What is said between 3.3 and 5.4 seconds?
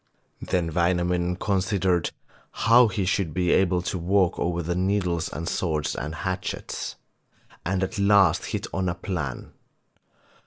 be able to walk over the needles